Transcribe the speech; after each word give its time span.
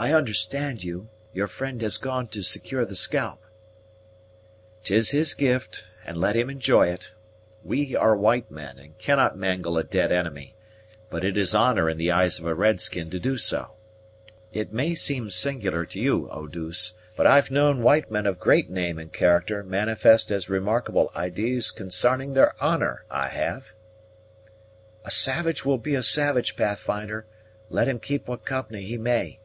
"I 0.00 0.12
understand 0.12 0.84
you 0.84 1.08
your 1.32 1.48
friend 1.48 1.82
has 1.82 1.96
gone 1.96 2.28
to 2.28 2.44
secure 2.44 2.84
the 2.84 2.94
scalp." 2.94 3.42
"'Tis 4.84 5.10
his 5.10 5.34
gift, 5.34 5.86
and 6.06 6.16
let 6.16 6.36
him 6.36 6.48
enjoy 6.48 6.86
it. 6.86 7.12
We 7.64 7.96
are 7.96 8.14
white 8.16 8.48
men, 8.48 8.78
and 8.78 8.96
cannot 8.98 9.36
mangle 9.36 9.76
a 9.76 9.82
dead 9.82 10.12
enemy; 10.12 10.54
but 11.10 11.24
it 11.24 11.36
is 11.36 11.52
honor 11.52 11.90
in 11.90 11.98
the 11.98 12.12
eyes 12.12 12.38
of 12.38 12.46
a 12.46 12.54
red 12.54 12.80
skin 12.80 13.10
to 13.10 13.18
do 13.18 13.36
so. 13.36 13.72
It 14.52 14.72
may 14.72 14.94
seem 14.94 15.30
singular 15.30 15.84
to 15.86 16.00
you, 16.00 16.30
Eau 16.30 16.46
douce, 16.46 16.94
but 17.16 17.26
I've 17.26 17.50
known 17.50 17.82
white 17.82 18.08
men 18.08 18.24
of 18.24 18.38
great 18.38 18.70
name 18.70 19.00
and 19.00 19.12
character 19.12 19.64
manifest 19.64 20.30
as 20.30 20.48
remarkable 20.48 21.10
idees 21.16 21.72
consarning 21.72 22.34
their 22.34 22.54
honor, 22.62 23.04
I 23.10 23.30
have." 23.30 23.72
"A 25.04 25.10
savage 25.10 25.64
will 25.64 25.76
be 25.78 25.96
a 25.96 26.04
savage, 26.04 26.54
Pathfinder, 26.54 27.26
let 27.68 27.88
him 27.88 27.98
keep 27.98 28.28
what 28.28 28.44
company 28.44 28.82
he 28.82 28.96
may." 28.96 29.40